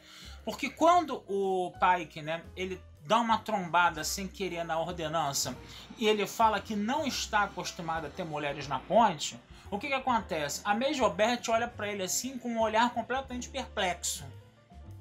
Porque 0.46 0.70
quando 0.70 1.24
o 1.26 1.72
Pike, 1.72 2.22
né, 2.22 2.44
ele 2.56 2.80
dá 3.04 3.18
uma 3.18 3.38
trombada 3.38 4.04
sem 4.04 4.28
querer 4.28 4.64
na 4.64 4.78
ordenança 4.78 5.58
e 5.98 6.06
ele 6.06 6.24
fala 6.24 6.60
que 6.60 6.76
não 6.76 7.04
está 7.04 7.42
acostumado 7.42 8.06
a 8.06 8.10
ter 8.10 8.24
mulheres 8.24 8.68
na 8.68 8.78
ponte, 8.78 9.38
o 9.72 9.76
que, 9.76 9.88
que 9.88 9.92
acontece? 9.92 10.60
A 10.64 10.72
Major 10.72 11.12
Bert 11.12 11.48
olha 11.48 11.66
para 11.66 11.88
ele 11.88 12.04
assim 12.04 12.38
com 12.38 12.48
um 12.48 12.60
olhar 12.60 12.94
completamente 12.94 13.48
perplexo. 13.48 14.24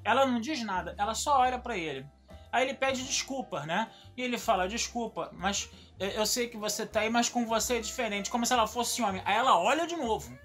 Ela 0.04 0.26
não 0.26 0.42
diz 0.42 0.64
nada, 0.64 0.96
ela 0.98 1.14
só 1.14 1.40
olha 1.40 1.60
para 1.60 1.78
ele. 1.78 2.04
Aí 2.52 2.64
ele 2.64 2.74
pede 2.74 3.04
desculpas, 3.04 3.68
né? 3.68 3.92
E 4.18 4.24
ele 4.24 4.40
fala: 4.40 4.68
Desculpa, 4.68 5.30
mas 5.34 5.70
eu 6.00 6.26
sei 6.26 6.48
que 6.48 6.58
você 6.58 6.88
tá 6.88 7.02
aí, 7.02 7.10
mas 7.10 7.30
com 7.30 7.46
você 7.46 7.78
é 7.78 7.82
diferente, 7.82 8.32
como 8.32 8.46
se 8.46 8.54
ela 8.54 8.66
fosse 8.66 9.02
homem. 9.04 9.22
Aí 9.26 9.36
ela 9.36 9.60
olha 9.60 9.86
de 9.86 9.96
novo. 9.96 10.36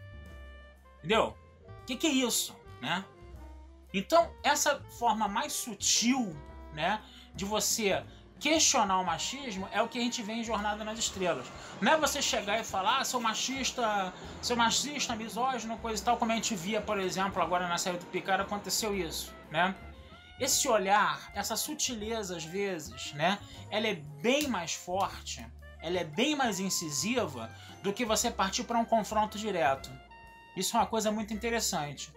Entendeu? 0.98 1.34
O 1.82 1.84
que, 1.86 1.96
que 1.96 2.06
é 2.06 2.10
isso, 2.10 2.54
né? 2.82 3.04
Então, 3.92 4.30
essa 4.42 4.80
forma 4.98 5.26
mais 5.28 5.52
sutil, 5.52 6.36
né, 6.72 7.00
de 7.34 7.44
você 7.44 8.04
questionar 8.38 8.98
o 9.00 9.04
machismo 9.04 9.68
é 9.70 9.82
o 9.82 9.88
que 9.88 9.98
a 9.98 10.00
gente 10.00 10.22
vê 10.22 10.32
em 10.32 10.44
Jornada 10.44 10.82
nas 10.82 10.98
Estrelas. 10.98 11.46
Não 11.80 11.92
é 11.92 11.96
você 11.96 12.22
chegar 12.22 12.58
e 12.58 12.64
falar, 12.64 13.00
ah, 13.00 13.04
sou 13.04 13.20
machista, 13.20 14.12
sou 14.40 14.56
machista, 14.56 15.14
misógino, 15.14 15.76
coisa 15.78 16.00
e 16.00 16.04
tal, 16.04 16.16
como 16.16 16.32
a 16.32 16.34
gente 16.36 16.54
via, 16.54 16.80
por 16.80 16.98
exemplo, 16.98 17.42
agora 17.42 17.68
na 17.68 17.76
série 17.76 17.98
do 17.98 18.06
Picard 18.06 18.42
aconteceu 18.42 18.96
isso, 18.96 19.34
né? 19.50 19.74
esse 20.40 20.66
olhar, 20.66 21.30
essa 21.34 21.54
sutileza 21.54 22.36
às 22.36 22.44
vezes, 22.44 23.12
né? 23.12 23.38
Ela 23.70 23.88
é 23.88 23.94
bem 23.94 24.48
mais 24.48 24.72
forte, 24.72 25.46
ela 25.82 25.98
é 25.98 26.04
bem 26.04 26.34
mais 26.34 26.58
incisiva 26.58 27.54
do 27.82 27.92
que 27.92 28.06
você 28.06 28.30
partir 28.30 28.64
para 28.64 28.78
um 28.78 28.84
confronto 28.84 29.38
direto. 29.38 29.90
Isso 30.56 30.76
é 30.76 30.80
uma 30.80 30.86
coisa 30.86 31.12
muito 31.12 31.34
interessante. 31.34 32.10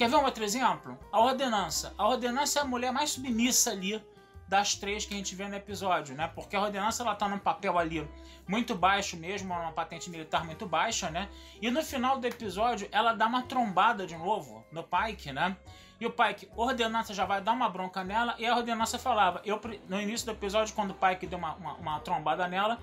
Quer 0.00 0.08
ver 0.08 0.16
um 0.16 0.24
outro 0.24 0.42
exemplo? 0.42 0.98
A 1.12 1.20
ordenança. 1.20 1.92
A 1.98 2.08
ordenança 2.08 2.58
é 2.58 2.62
a 2.62 2.64
mulher 2.64 2.90
mais 2.90 3.10
submissa 3.10 3.72
ali 3.72 4.02
das 4.48 4.74
três 4.74 5.04
que 5.04 5.12
a 5.12 5.16
gente 5.18 5.34
vê 5.34 5.46
no 5.46 5.54
episódio, 5.54 6.14
né? 6.14 6.26
Porque 6.34 6.56
a 6.56 6.62
ordenança 6.62 7.02
ela 7.02 7.14
tá 7.14 7.28
num 7.28 7.38
papel 7.38 7.78
ali 7.78 8.08
muito 8.48 8.74
baixo 8.74 9.14
mesmo, 9.18 9.52
uma 9.52 9.72
patente 9.72 10.08
militar 10.08 10.42
muito 10.42 10.64
baixa, 10.64 11.10
né? 11.10 11.28
E 11.60 11.70
no 11.70 11.82
final 11.82 12.18
do 12.18 12.26
episódio 12.26 12.88
ela 12.90 13.12
dá 13.12 13.26
uma 13.26 13.42
trombada 13.42 14.06
de 14.06 14.16
novo 14.16 14.64
no 14.72 14.82
Pike, 14.82 15.32
né? 15.32 15.54
E 16.00 16.06
o 16.06 16.10
Pike, 16.10 16.48
ordenança 16.56 17.12
já 17.12 17.26
vai 17.26 17.42
dar 17.42 17.52
uma 17.52 17.68
bronca 17.68 18.02
nela. 18.02 18.34
E 18.38 18.46
a 18.46 18.56
ordenança 18.56 18.98
falava, 18.98 19.42
eu 19.44 19.60
no 19.86 20.00
início 20.00 20.24
do 20.24 20.32
episódio, 20.32 20.74
quando 20.74 20.92
o 20.92 20.94
Pike 20.94 21.26
deu 21.26 21.38
uma, 21.38 21.56
uma, 21.56 21.74
uma 21.74 22.00
trombada 22.00 22.48
nela, 22.48 22.78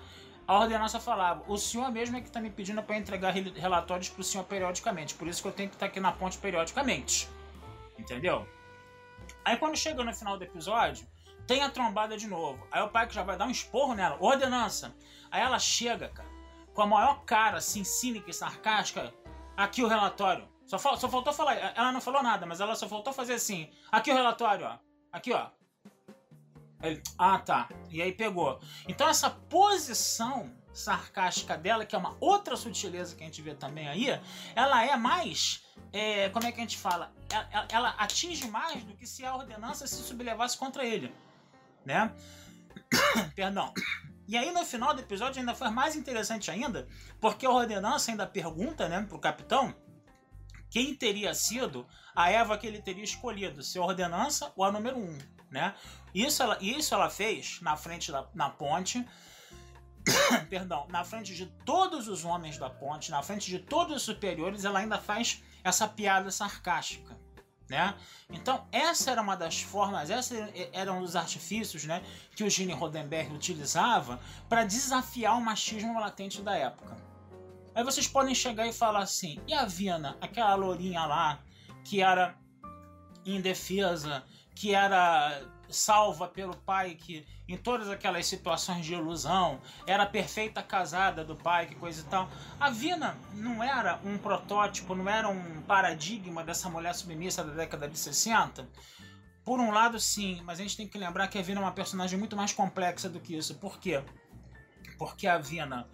a 0.48 0.60
ordenança 0.60 1.00
falava: 1.00 1.44
o 1.48 1.58
senhor 1.58 1.92
mesmo 1.92 2.16
é 2.18 2.22
que 2.22 2.28
está 2.28 2.40
me 2.40 2.50
pedindo 2.50 2.82
para 2.82 2.98
entregar 2.98 3.34
relatórios 3.34 4.10
para 4.10 4.22
o 4.22 4.24
senhor 4.24 4.46
periodicamente. 4.46 5.14
Por 5.14 5.28
isso 5.28 5.42
que 5.42 5.48
eu 5.48 5.52
tenho 5.52 5.70
que 5.70 5.76
estar 5.76 5.88
tá 5.88 5.90
aqui 5.92 6.00
na 6.00 6.12
ponte 6.12 6.38
periodicamente. 6.38 7.28
Entendeu? 8.00 8.48
Aí 9.44 9.58
quando 9.58 9.76
chega 9.76 10.04
no 10.04 10.14
final 10.14 10.38
do 10.38 10.44
episódio, 10.44 11.06
tem 11.46 11.64
a 11.64 11.70
trombada 11.70 12.18
de 12.18 12.28
novo. 12.28 12.66
Aí 12.72 12.82
o 12.82 12.90
Pike 12.90 13.14
já 13.14 13.24
vai 13.24 13.38
dar 13.38 13.46
um 13.46 13.52
esporro 13.52 13.94
nela. 13.94 14.18
Ordenança. 14.20 14.96
Aí 15.30 15.42
ela 15.42 15.60
chega, 15.60 16.10
cara, 16.10 16.30
com 16.74 16.82
a 16.82 16.88
maior 16.88 17.24
cara, 17.26 17.58
assim, 17.58 17.84
cínica 17.84 18.30
e 18.30 18.34
sarcástica. 18.34 19.14
Aqui 19.56 19.84
o 19.84 19.88
relatório. 19.88 20.48
Só, 20.66 20.78
só 20.78 21.10
faltou 21.10 21.34
falar. 21.34 21.56
Ela 21.56 21.92
não 21.92 22.02
falou 22.02 22.24
nada, 22.24 22.46
mas 22.46 22.62
ela 22.62 22.76
só 22.76 22.88
faltou 22.88 23.12
fazer 23.12 23.34
assim. 23.34 23.70
Aqui 23.92 24.12
o 24.12 24.14
relatório, 24.14 24.66
ó. 24.66 24.78
Aqui, 25.12 25.34
ó. 25.34 25.50
Ah, 27.18 27.40
tá. 27.40 27.70
E 27.90 28.02
aí 28.02 28.12
pegou. 28.12 28.60
Então 28.88 29.08
essa 29.08 29.30
posição 29.30 30.52
sarcástica 30.74 31.58
dela, 31.58 31.86
que 31.86 31.96
é 31.96 31.98
uma 31.98 32.16
outra 32.20 32.56
sutileza 32.56 33.16
que 33.16 33.24
a 33.24 33.26
gente 33.26 33.42
vê 33.42 33.56
também 33.56 33.88
aí, 33.88 34.08
ela 34.56 34.86
é 34.86 34.96
mais. 34.96 35.64
É, 35.92 36.30
como 36.30 36.46
é 36.46 36.52
que 36.52 36.60
a 36.60 36.64
gente 36.64 36.78
fala? 36.78 37.12
Ela, 37.30 37.68
ela, 37.70 37.90
atinge 37.98 38.48
mais 38.50 38.84
do 38.84 38.94
que 38.94 39.08
se 39.08 39.26
a 39.26 39.36
ordenança 39.36 39.88
se 39.88 39.96
sublevasse 40.04 40.58
contra 40.58 40.86
ele. 40.86 41.12
Né? 41.84 42.14
Perdão. 43.36 43.74
E 44.28 44.38
aí 44.38 44.52
no 44.52 44.64
final 44.66 44.94
do 44.94 45.02
episódio 45.02 45.40
ainda 45.40 45.56
foi 45.56 45.70
mais 45.70 45.96
interessante 45.96 46.52
ainda, 46.52 46.88
porque 47.20 47.46
a 47.46 47.50
ordenança 47.50 48.12
ainda 48.12 48.28
pergunta, 48.28 48.88
né, 48.90 49.06
pro 49.08 49.18
capitão 49.18 49.74
quem 50.70 50.94
teria 50.94 51.34
sido 51.34 51.88
a 52.16 52.30
Eva 52.30 52.58
que 52.58 52.68
ele 52.68 52.82
teria 52.82 53.04
escolhido, 53.04 53.64
se 53.64 53.78
a 53.78 53.82
ordenança 53.82 54.52
ou 54.56 54.66
a 54.66 54.72
número 54.72 54.98
1, 54.98 55.02
um, 55.02 55.18
né? 55.52 55.76
Isso 56.14 56.42
ela, 56.42 56.58
isso 56.62 56.94
ela 56.94 57.10
fez 57.10 57.60
na 57.62 57.76
frente 57.76 58.12
da 58.12 58.28
na 58.34 58.50
ponte, 58.50 59.06
perdão, 60.50 60.88
na 60.90 61.04
frente 61.04 61.36
de 61.36 61.46
todos 61.66 62.08
os 62.08 62.26
homens 62.26 62.58
da 62.58 62.70
ponte, 62.70 63.12
na 63.12 63.22
frente 63.22 63.50
de 63.50 63.60
todos 63.60 63.96
os 63.96 64.04
superiores, 64.04 64.66
ela 64.66 64.80
ainda 64.80 64.98
faz 64.98 65.44
essa 65.64 65.88
piada 65.88 66.32
sarcástica. 66.32 67.18
Né? 67.70 67.94
Então, 68.30 68.66
essa 68.72 69.12
era 69.12 69.22
uma 69.22 69.36
das 69.36 69.62
formas, 69.62 70.10
essa 70.10 70.36
era 70.72 70.94
um 70.94 71.02
dos 71.02 71.18
artifícios 71.18 71.84
né, 71.84 72.02
que 72.34 72.44
o 72.46 72.50
Gene 72.50 72.72
Roddenberry 72.72 73.34
utilizava 73.34 74.22
para 74.48 74.64
desafiar 74.64 75.38
o 75.38 75.42
machismo 75.42 76.00
latente 76.00 76.42
da 76.42 76.56
época. 76.56 76.96
Aí 77.76 77.84
vocês 77.84 78.08
podem 78.08 78.34
chegar 78.34 78.66
e 78.66 78.74
falar 78.74 79.02
assim: 79.02 79.40
e 79.46 79.54
a 79.54 79.66
Vina, 79.66 80.18
aquela 80.22 80.56
lourinha 80.56 81.06
lá, 81.06 81.44
que 81.84 82.02
era 82.02 82.38
indefesa, 83.26 84.24
que 84.58 84.74
era 84.74 85.40
salva 85.70 86.28
pelo 86.28 86.56
pai, 86.56 86.96
que 86.96 87.28
em 87.48 87.56
todas 87.56 87.90
aquelas 87.90 88.26
situações 88.26 88.84
de 88.84 88.94
ilusão 88.94 89.62
era 89.86 90.04
perfeita 90.04 90.64
casada 90.64 91.24
do 91.24 91.36
pai, 91.36 91.68
que 91.68 91.76
coisa 91.76 92.02
e 92.02 92.06
tal. 92.06 92.28
A 92.60 92.72
Vina 92.72 93.16
não 93.34 93.64
era 93.64 94.00
um 94.04 94.18
protótipo, 94.18 94.96
não 94.96 95.08
era 95.08 95.30
um 95.30 95.62
paradigma 95.62 96.44
dessa 96.44 96.70
mulher 96.70 96.96
submissa 96.96 97.44
da 97.44 97.54
década 97.54 97.88
de 97.88 98.00
60. 98.00 98.68
Por 99.46 99.60
um 99.60 99.72
lado, 99.72 100.00
sim, 100.00 100.42
mas 100.44 100.60
a 100.60 100.64
gente 100.64 100.76
tem 100.76 100.88
que 100.88 100.98
lembrar 100.98 101.28
que 101.28 101.38
a 101.38 101.42
Vina 101.44 101.62
é 101.62 101.64
uma 101.64 101.72
personagem 101.72 102.18
muito 102.18 102.36
mais 102.36 102.52
complexa 102.52 103.08
do 103.08 103.20
que 103.20 103.38
isso. 103.38 103.56
Por 103.56 103.78
quê? 103.80 104.04
Porque 104.98 105.28
a 105.28 105.38
Vina 105.38 105.88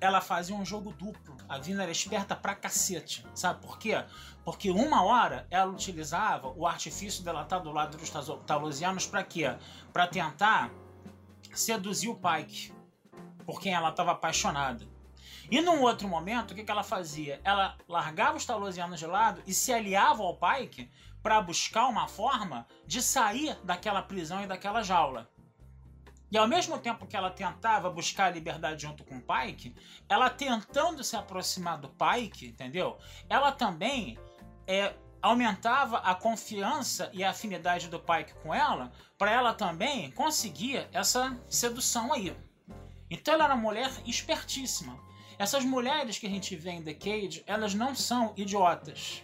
ela 0.00 0.20
fazia 0.20 0.54
um 0.54 0.64
jogo 0.64 0.92
duplo. 0.92 1.36
A 1.48 1.58
Vina 1.58 1.82
era 1.82 1.92
esperta 1.92 2.36
pra 2.36 2.54
cacete. 2.54 3.26
Sabe 3.34 3.60
por 3.60 3.78
quê? 3.78 4.04
Porque 4.44 4.70
uma 4.70 5.02
hora 5.02 5.46
ela 5.50 5.70
utilizava 5.70 6.48
o 6.48 6.66
artifício 6.66 7.24
dela 7.24 7.42
estar 7.42 7.58
do 7.58 7.72
lado 7.72 7.96
dos 7.96 8.10
Talosianos 8.46 9.06
para 9.06 9.24
quê? 9.24 9.54
Para 9.92 10.06
tentar 10.06 10.70
seduzir 11.52 12.08
o 12.08 12.16
Pike, 12.16 12.72
por 13.44 13.60
quem 13.60 13.74
ela 13.74 13.90
estava 13.90 14.12
apaixonada. 14.12 14.86
E 15.50 15.60
num 15.60 15.82
outro 15.82 16.08
momento, 16.08 16.52
o 16.52 16.54
que, 16.54 16.64
que 16.64 16.70
ela 16.70 16.82
fazia? 16.82 17.40
Ela 17.44 17.76
largava 17.88 18.36
os 18.36 18.46
Talosianos 18.46 18.98
de 18.98 19.06
lado 19.06 19.42
e 19.46 19.52
se 19.52 19.72
aliava 19.72 20.22
ao 20.22 20.36
Pike 20.36 20.90
para 21.22 21.40
buscar 21.40 21.88
uma 21.88 22.08
forma 22.08 22.66
de 22.86 23.02
sair 23.02 23.56
daquela 23.64 24.02
prisão 24.02 24.42
e 24.42 24.46
daquela 24.46 24.82
jaula. 24.82 25.28
E 26.32 26.38
ao 26.38 26.48
mesmo 26.48 26.78
tempo 26.78 27.06
que 27.06 27.14
ela 27.14 27.30
tentava 27.30 27.90
buscar 27.90 28.24
a 28.24 28.30
liberdade 28.30 28.80
junto 28.80 29.04
com 29.04 29.18
o 29.18 29.22
Pike, 29.22 29.76
ela 30.08 30.30
tentando 30.30 31.04
se 31.04 31.14
aproximar 31.14 31.78
do 31.78 31.90
Pike, 31.90 32.46
entendeu? 32.46 32.96
Ela 33.28 33.52
também 33.52 34.18
é, 34.66 34.94
aumentava 35.20 35.98
a 35.98 36.14
confiança 36.14 37.10
e 37.12 37.22
a 37.22 37.28
afinidade 37.28 37.86
do 37.86 38.00
Pike 38.00 38.32
com 38.42 38.54
ela, 38.54 38.90
para 39.18 39.30
ela 39.30 39.52
também 39.52 40.10
conseguir 40.12 40.88
essa 40.90 41.38
sedução 41.50 42.14
aí. 42.14 42.34
Então 43.10 43.34
ela 43.34 43.44
era 43.44 43.54
uma 43.54 43.62
mulher 43.62 43.90
espertíssima. 44.06 44.98
Essas 45.38 45.66
mulheres 45.66 46.18
que 46.18 46.26
a 46.26 46.30
gente 46.30 46.56
vê 46.56 46.70
em 46.70 46.82
The 46.82 46.94
Cage, 46.94 47.44
elas 47.46 47.74
não 47.74 47.94
são 47.94 48.32
idiotas. 48.38 49.22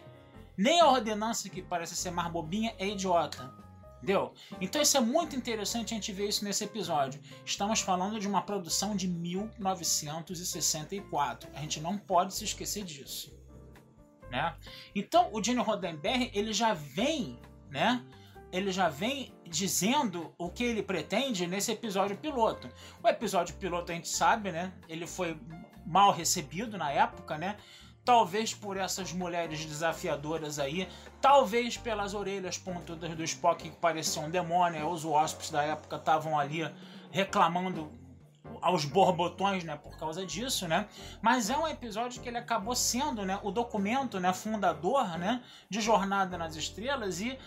Nem 0.58 0.78
a 0.82 0.88
ordenança 0.88 1.48
que 1.48 1.62
parece 1.62 1.96
ser 1.96 2.10
mais 2.10 2.30
bobinha 2.30 2.74
é 2.78 2.86
idiota. 2.86 3.50
Entendeu? 3.98 4.32
Então 4.60 4.80
isso 4.80 4.96
é 4.96 5.00
muito 5.00 5.34
interessante 5.34 5.92
a 5.92 5.96
gente 5.96 6.12
ver 6.12 6.28
isso 6.28 6.44
nesse 6.44 6.62
episódio. 6.64 7.20
Estamos 7.44 7.80
falando 7.80 8.20
de 8.20 8.28
uma 8.28 8.42
produção 8.42 8.94
de 8.94 9.08
1964. 9.08 11.50
A 11.52 11.60
gente 11.60 11.80
não 11.80 11.98
pode 11.98 12.32
se 12.34 12.44
esquecer 12.44 12.84
disso. 12.84 13.36
Né? 14.30 14.54
Então 14.94 15.30
o 15.32 15.42
Gene 15.42 15.60
Roddenberry 15.60 16.30
ele 16.34 16.52
já 16.52 16.74
vem, 16.74 17.40
né? 17.70 18.04
Ele 18.52 18.70
já 18.70 18.88
vem 18.88 19.34
dizendo 19.46 20.32
o 20.38 20.48
que 20.48 20.62
ele 20.64 20.82
pretende 20.82 21.46
nesse 21.46 21.70
episódio 21.72 22.16
piloto. 22.16 22.66
O 23.02 23.08
episódio 23.08 23.54
piloto 23.56 23.92
a 23.92 23.94
gente 23.94 24.08
sabe, 24.08 24.50
né? 24.52 24.72
Ele 24.88 25.06
foi 25.06 25.38
mal 25.84 26.12
recebido 26.12 26.78
na 26.78 26.90
época, 26.90 27.36
né? 27.36 27.58
Talvez 28.08 28.54
por 28.54 28.78
essas 28.78 29.12
mulheres 29.12 29.66
desafiadoras 29.66 30.58
aí, 30.58 30.88
talvez 31.20 31.76
pelas 31.76 32.14
orelhas 32.14 32.56
pontudas 32.56 33.14
do 33.14 33.22
Spock 33.22 33.68
que 33.68 33.76
pareciam 33.76 34.24
um 34.24 34.30
demônio, 34.30 34.88
os 34.88 35.04
Wasps 35.04 35.50
da 35.50 35.62
época 35.62 35.96
estavam 35.96 36.38
ali 36.38 36.66
reclamando 37.10 37.92
aos 38.62 38.86
borbotões, 38.86 39.62
né, 39.62 39.76
por 39.76 39.94
causa 39.98 40.24
disso, 40.24 40.66
né? 40.66 40.88
Mas 41.20 41.50
é 41.50 41.58
um 41.58 41.68
episódio 41.68 42.22
que 42.22 42.30
ele 42.30 42.38
acabou 42.38 42.74
sendo, 42.74 43.26
né, 43.26 43.38
o 43.42 43.50
documento, 43.50 44.18
né, 44.18 44.32
fundador, 44.32 45.18
né, 45.18 45.42
de 45.68 45.82
Jornada 45.82 46.38
nas 46.38 46.56
Estrelas 46.56 47.20
e 47.20 47.38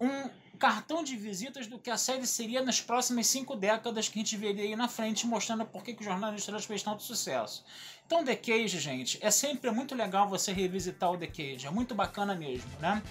um 0.00 0.28
cartão 0.58 1.02
de 1.02 1.16
visitas 1.16 1.66
do 1.66 1.78
que 1.78 1.90
a 1.90 1.98
série 1.98 2.26
seria 2.26 2.62
nas 2.62 2.80
próximas 2.80 3.26
cinco 3.26 3.54
décadas 3.56 4.08
que 4.08 4.18
a 4.18 4.22
gente 4.22 4.36
veria 4.36 4.64
aí 4.64 4.76
na 4.76 4.88
frente, 4.88 5.26
mostrando 5.26 5.64
por 5.64 5.82
que, 5.82 5.92
o 5.92 6.02
Jornada 6.02 6.32
nas 6.32 6.40
Estrelas 6.40 6.64
fez 6.64 6.82
tanto 6.82 7.02
sucesso. 7.02 7.64
Então, 8.06 8.24
The 8.24 8.36
Cage, 8.36 8.78
gente, 8.78 9.18
é 9.20 9.30
sempre 9.30 9.70
muito 9.70 9.94
legal 9.94 10.28
você 10.28 10.52
revisitar 10.52 11.10
o 11.10 11.18
The 11.18 11.26
Cage, 11.26 11.66
é 11.66 11.70
muito 11.70 11.94
bacana 11.94 12.34
mesmo, 12.34 12.70
né? 12.80 13.02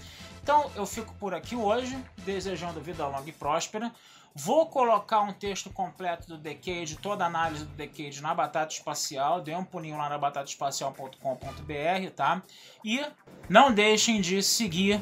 Então, 0.41 0.71
eu 0.75 0.85
fico 0.85 1.13
por 1.15 1.33
aqui 1.33 1.55
hoje, 1.55 1.97
desejando 2.25 2.81
vida 2.81 3.07
longa 3.07 3.29
e 3.29 3.33
próspera. 3.33 3.91
Vou 4.35 4.65
colocar 4.65 5.21
um 5.21 5.31
texto 5.31 5.69
completo 5.69 6.27
do 6.27 6.39
The 6.39 6.55
Cage, 6.55 6.97
toda 6.97 7.23
a 7.23 7.27
análise 7.27 7.65
do 7.65 7.75
The 7.75 7.85
Cage 7.87 8.19
na 8.19 8.33
Batata 8.33 8.73
Espacial. 8.73 9.41
Dê 9.41 9.55
um 9.55 9.63
pulinho 9.63 9.95
lá 9.95 10.09
na 10.09 10.17
batataespacial.com.br, 10.17 12.11
tá? 12.15 12.41
E 12.83 12.99
não 13.47 13.71
deixem 13.71 14.19
de 14.19 14.41
seguir, 14.41 14.99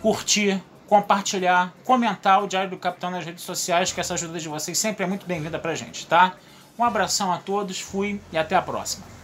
curtir, 0.00 0.62
compartilhar, 0.88 1.74
comentar 1.84 2.42
o 2.42 2.48
Diário 2.48 2.70
do 2.70 2.78
Capitão 2.78 3.10
nas 3.10 3.24
redes 3.24 3.44
sociais, 3.44 3.92
que 3.92 4.00
essa 4.00 4.14
ajuda 4.14 4.40
de 4.40 4.48
vocês 4.48 4.78
sempre 4.78 5.04
é 5.04 5.06
muito 5.06 5.26
bem-vinda 5.26 5.58
pra 5.58 5.74
gente, 5.74 6.06
tá? 6.06 6.34
Um 6.78 6.82
abração 6.82 7.30
a 7.30 7.36
todos, 7.36 7.78
fui 7.78 8.20
e 8.32 8.38
até 8.38 8.56
a 8.56 8.62
próxima. 8.62 9.17